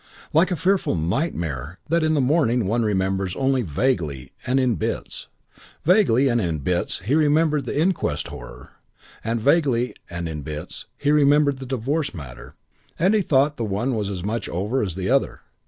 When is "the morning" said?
2.15-2.65